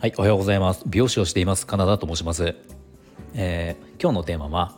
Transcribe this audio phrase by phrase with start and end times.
[0.00, 0.82] はい、おはようございます。
[0.86, 1.68] 美容師をしています。
[1.68, 2.56] カナダと申します。
[3.34, 4.74] えー、今日のテーマは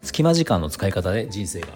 [0.00, 1.68] 隙間時間の使い方で人生が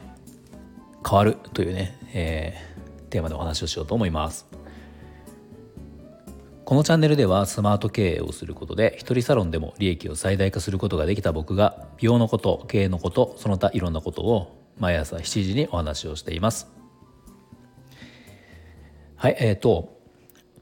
[1.06, 4.46] 変わるというね、えー、テーマでお話をしようと思います。
[6.64, 16.68] このチャンネルではスマート経営をすることで一人サロンでも利益を最大化することができた僕が美容のこと経営のことその他いろんなことを毎朝7時にお話をしています。
[19.16, 19.98] はいえーと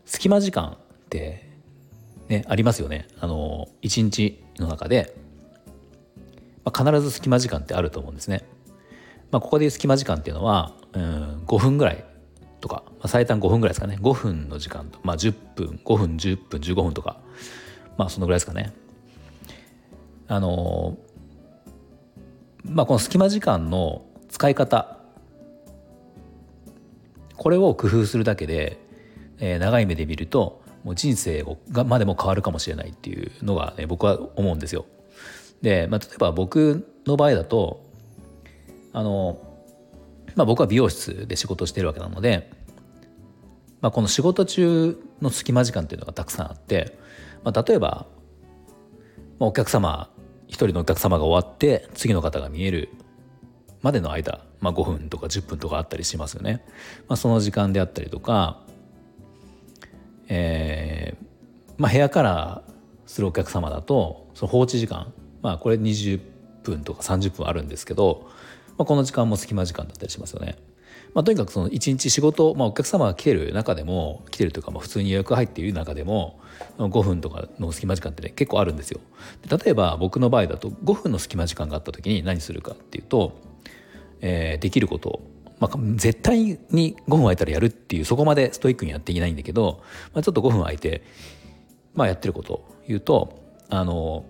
[0.06, 1.50] 隙間時間って
[2.28, 3.08] ねありますよね。
[3.20, 5.14] あの一日の中で、
[6.64, 8.44] まあ、必ず隙間時間ってあると思うんですね、
[9.30, 12.04] まあ、ここでいう隙間時間っていうのはうん5分ぐらい
[12.60, 13.98] とか、まあ、最短5分ぐらいですかね。
[14.00, 17.20] 5分の時間と、まあ、10分5分10分15分とか
[17.98, 18.72] まあそのぐらいですかね。
[20.28, 20.96] あの
[22.68, 24.98] まあこの隙間時間の使い方
[27.36, 28.78] これを工夫するだけで、
[29.38, 34.86] えー、長い目で見るともう人生をがまでも変わるかもしれないっていうのが、ね、僕は思うんですよ。
[35.62, 37.84] で、まあ、例えば僕の場合だと
[38.92, 39.38] あの、
[40.34, 42.50] まあ、僕は美容室で仕事してるわけなので、
[43.80, 46.98] まあ、この仕事中の隙間時間っていうのがたくさんあって、
[47.44, 48.06] まあ、例えば、
[49.38, 50.08] まあ、お客様
[50.48, 52.90] 一人のお客様が終わって次の方が見える
[53.82, 56.64] までの間、まあ、5分とか10分とかあったりしますよね。
[57.08, 58.60] まあ、その時間であったりとか、
[60.28, 61.26] えー
[61.78, 62.62] まあ、部屋から
[63.06, 66.20] するお客様だとその放置時間、まあ、これ20
[66.62, 68.28] 分とか30分あるんですけど、
[68.76, 70.56] まあ、この時間も隙間時間だったりしますよね。
[71.14, 76.38] まあ、とにかくその一日仕事、まあ、お客様が来てる中でも来てるというか、まあ、普通に予約入っている中でも
[76.78, 79.00] 5分とかの隙間時間ってね結構あるんですよ。
[79.50, 83.40] 例えば僕の場合だと5分の隙間時間があった時に何するかっていうと、
[84.20, 85.22] えー、できること
[85.58, 91.02] まあ、絶対に5分空いたらやるっていうそこまでストイックにやっていないんだけど、まあ、ちょっと5分空いて、
[91.94, 93.38] まあ、やってることを言うと
[93.70, 94.26] あの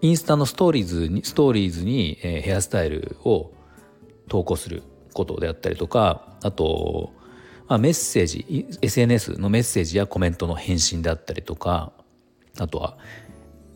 [0.00, 3.53] インスタのストーリーズにストーリーズに、えー、ヘアスタイルを
[4.28, 7.12] 投稿することであったりとかあと、
[7.68, 11.92] まあ、メッセージ SNS のメッセージやコメントの返信であったりとか
[12.58, 12.98] あとは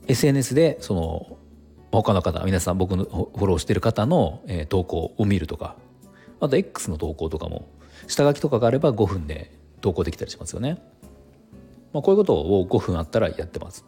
[0.09, 1.39] SNS でその
[1.91, 5.77] 他の方皆さん僕のフォローしてる方の、えー、投稿を見るとか
[6.41, 7.69] あと X の投稿とかも
[8.07, 10.79] 下書きとかがあれば5分で投稿できたりしますよね。
[11.93, 13.85] まあ、こういうことを5分あったらやってます。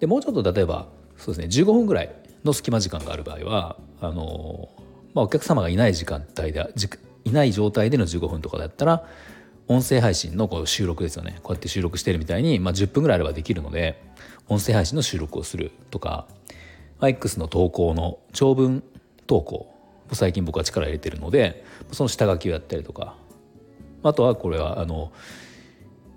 [0.00, 2.14] でもうちょっと例えばそうですね15分ぐらい
[2.44, 4.68] の隙間時間がある場合はあの
[5.14, 6.66] まあ、お客様がいない時間帯で
[7.24, 9.06] いない状態での15分とかだったら
[9.66, 14.02] 音声配信のこう収録ですよねこうやって収録してるみたいに、まあ、10分ぐらいあればできるので
[14.48, 16.26] 音声配信の収録をするとか
[17.00, 18.82] X の投稿の長文
[19.26, 19.74] 投稿
[20.12, 23.16] 最近僕は力入れてるのでその下書きをやったりとか
[24.02, 25.12] あとはこれはあの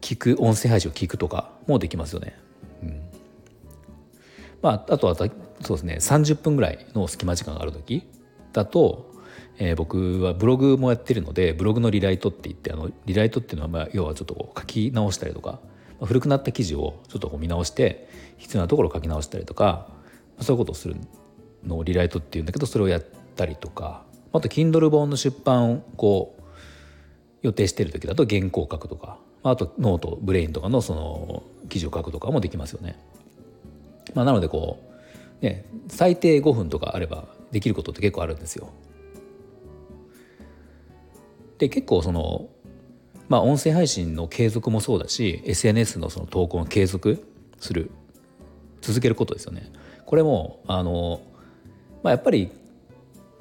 [0.02, 2.38] 聞く音声配信を聞くとかもできますよね。
[2.84, 3.02] うん
[4.62, 8.08] まあ、あとはそうですね30分ぐらいの隙間時間がある時
[8.58, 9.14] だと、
[9.60, 15.60] えー、僕はブログもやってるのでブログのリライトって言ってあのリライトっていうのはまあ要はちょっと書き直したりとか、
[16.00, 20.96] まあ、古くなった記事をちょっとこう見直して必要なところを書き直したりとかまあそういうことをする
[21.64, 24.04] のをリライトっていうんだけどそれをやったりとか
[24.34, 26.44] あと Kindle 本の出版をこう
[27.44, 32.98] 予定してる時だと原稿を書くとかまあと note Brain とかのその記事を書くとかもできますよね。
[34.16, 34.80] まあ、なのでこ
[35.42, 38.70] う、ね、最低5分とかあればできることって結構あるんですよ。
[41.58, 42.50] で結構その
[43.30, 47.26] まあ音声配信の継続もそうだし SNS のその投稿の継続
[47.60, 47.92] する
[48.82, 49.72] 続けることですよね。
[50.06, 51.22] これもあの、
[52.04, 52.50] まあ、やっぱり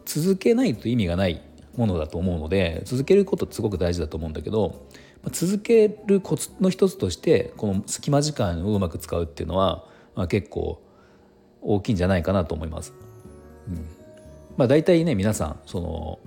[0.05, 1.41] 続けないと意味がない
[1.77, 4.87] ものだと思うので続けることってすごく大事だと思うんだけど、
[5.23, 9.85] ま、続けるコツの一つとしてこの隙間時間をうまく使うっていうのは、
[10.15, 10.83] まあ、結構
[11.61, 12.95] 大きいんじゃないかなと思います。
[13.69, 13.96] うん
[14.57, 16.19] まあ、大体ね皆さんその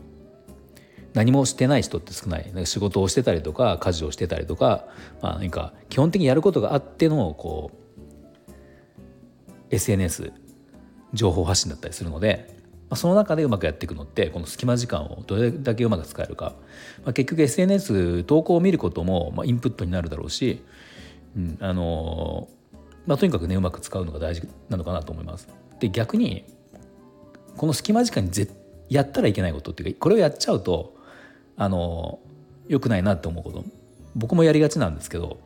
[1.14, 4.86] 何もしてない人って少ない仕事をしてたりとか家事をしてたりとか,、
[5.22, 8.52] まあ、何か基本的にやることがあってのこう
[9.72, 10.32] SNS
[11.14, 12.56] 情報発信だったりするので、
[12.90, 16.56] まあ、その中でうまくやっていくのってこの隙間時間をどれだけうまく使えるか、
[17.04, 20.64] まあ、結局 SNS 投稿を見ることも、まあ、インプットになるだろうし、
[21.36, 22.48] うんあの
[23.08, 25.48] まあ、とにかくねうまく使うのが大事なのかなと思います。
[25.80, 26.46] で逆に
[27.58, 28.48] この隙間時間にぜ
[28.90, 30.96] やったらいけないことっていうかこれをやっちゃうと
[31.58, 32.20] あの
[32.68, 33.64] 良くないなって思うこと
[34.16, 35.40] 僕もやりがちなんですけど、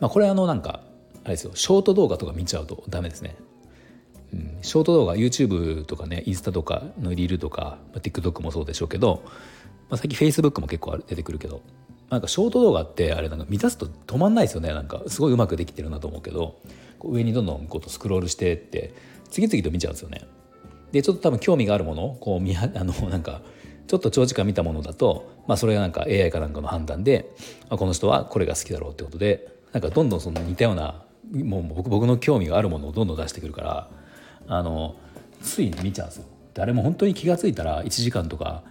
[0.00, 0.82] まあ、これあのなんか
[1.24, 3.36] あれですよショート動画とか見ちゃうとダメですね。
[4.32, 9.22] うん、ショート動画 YouTube とかねインスタとかのリールとか、まあ、TikTok もそうでしょうけど、
[9.88, 11.62] まあ、最近 Facebook も結構出てくるけど
[12.10, 16.58] なんかショート動画ってあれなんか満たすと止まんないですよねなんかすごいうまくできてるなと思うけど
[17.00, 18.92] 上にどんどんこうスクロールしてって
[19.30, 20.22] 次々と見ちゃうんですよね。
[20.94, 23.42] でちょっと多分興味があるものこう見 あのなんか
[23.88, 27.28] ちょっと長時間見たものだと、まあ、それがなんか AI かなんかの判断で、
[27.68, 31.02] あ、この人はこれが好きだろうってことでなんかどんどんその似たような
[31.32, 33.90] もう僕僕の興味があるものをどんどん出してくるから
[34.46, 34.94] あの
[35.42, 36.26] つい見ちゃうんですよ。
[36.54, 38.62] 誰も本当に気が付いたら1時間とか、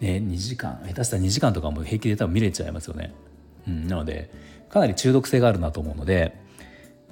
[0.00, 3.14] ね、2時間下手したら2時間とかも平気で多分見れちゃいますよね。
[3.68, 4.32] うん、なので
[4.68, 6.34] かなり中毒性があるなと思うので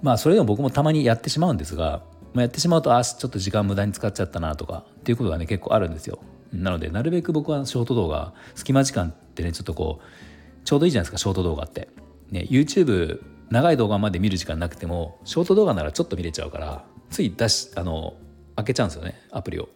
[0.03, 2.03] まあそれでも僕もたまにやってしまうんですが、
[2.33, 6.21] まあ、やってしまうとあちょっと時間無駄に使っちゃったなとかっていうことがね結構あるんですよ。
[6.53, 11.89] なのでなるべく僕はショート動画隙間時間ってねちょっとこうちょうどいいじゃないですかショート動画って。
[12.31, 18.15] ね YouTube 長い動画まで見る時間なくてもショート動画ならちょっと見れちゃうからつい出しあの
[18.55, 19.69] 開けちゃうんですよねアプリを。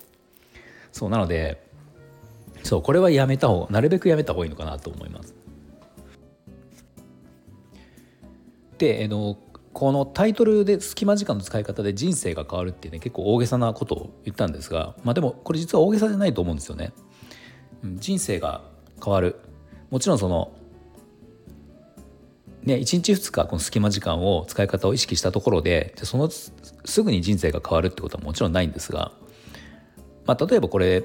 [0.93, 1.65] そうなので
[2.63, 5.35] そうこれはやめた方なるべくやめた方がいいのかなと思います。
[8.79, 9.37] であの
[9.75, 16.93] このタイトルで隙間時間の使い方で人生が変わるっていうね結構大げさなことを言ったんですがまあでもこれ実は大げさじゃないと思うんですよね。
[17.83, 18.63] 人生が
[19.05, 19.37] 変わる
[19.91, 20.53] もちろんその
[22.63, 29.13] ね、1日2日この隙間時間を使い方を意識したところでそのすぐに人生が変わるってことはもちろんないんですが、
[30.25, 31.05] まあ、例えばこれ、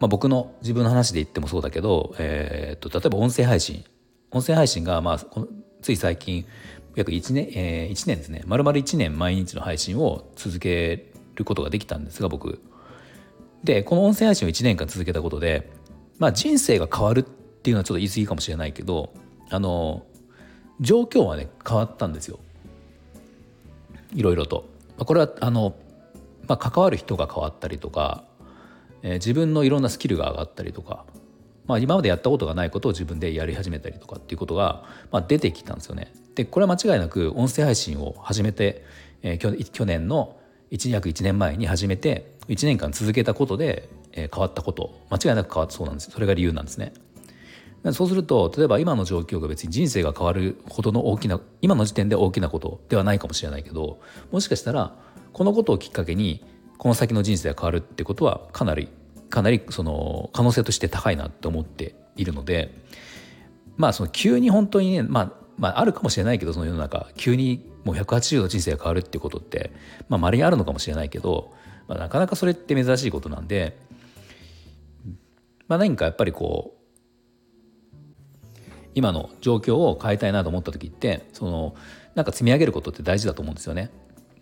[0.00, 3.84] まあ、僕の自分の話で言ってもそうだけど、えー、と例えば音声配信
[4.30, 5.20] 音声配信が、まあ、
[5.82, 6.46] つい最近
[6.96, 8.42] 約1年、えー、1年ですね。
[8.46, 12.60] 丸々1年毎日の配信を続けることができたんですが僕。
[13.64, 15.70] でこの音声配信を1年間続けたことで、
[16.18, 19.12] まあ、人生が変わるっていうのはちょっと言い過ぎかもしれないけど
[19.50, 20.06] あの
[20.80, 22.38] 状況はね変わったんですよ。
[24.14, 24.68] いろいろと。
[24.98, 25.76] これはあの、
[26.48, 28.24] まあ、関わる人が変わったりとか、
[29.02, 31.04] えー、自分のいろんなスキルが上がったりとか
[31.70, 36.12] まあ、今までやったことがないことを自分でやり始めたりとかっていうことが、まあ、出てきたんですよね。
[36.34, 38.84] でこれは間違いなく音声配信を始めて、
[39.22, 40.36] えー、去年の
[40.72, 46.92] 1約1年前に始めて1年間続けたことで、えー、変わったこと間違いなく変わったそうなんですそれが理由なんですね。
[47.92, 54.00] そうすると例えば今の状況が別に人生が変わるほどの大きな今の時点で大きなことではないかもしれないけど
[54.30, 54.94] もしかしたら
[55.32, 56.44] このことをきっかけに
[56.76, 58.90] この先の人生が変わるってことはかなり
[59.30, 62.74] かなりその可能性として高いなって思っているので
[63.76, 69.70] まあその急に本当にね、まあ、まああるかもしれないけどその世の中急にもう180度人生が変わるっていうことって
[70.08, 71.54] まあ稀にあるのかもしれないけど、
[71.88, 73.78] まあ、なかなかそれって珍しいことなんで、
[75.68, 76.80] まあ、何かやっぱりこう
[78.94, 81.76] 今の状況を変えたいなと思った時ってその
[82.16, 83.90] なんか積み上げることって大事だと思うんですよね。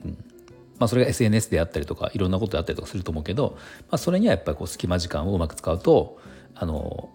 [0.05, 0.38] うん
[0.79, 6.19] まあ、それが SNS であったりとかいろんなことであったりとかすると思うけど、まあ、それにはやっぱりこう隙間時間をうまく使うと
[6.55, 7.11] あの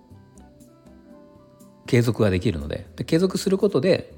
[1.86, 4.14] 継続ができるのでで継続することで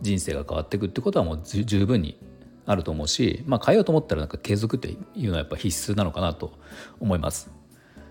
[0.00, 2.18] 人生が変わっていくってことはもう十分に
[2.66, 6.52] あると思うし、まあ、変えようと思ったらなんか継続っていうのはやっぱ必須なのかなと
[7.00, 7.50] 思います。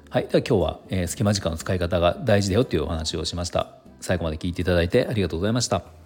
[0.10, 3.78] はい、では今日は、えー、隙間時間の使い方が大事だよっていうお話をしました。
[4.00, 6.03] 最後まで聞いていただいてありがとうございました。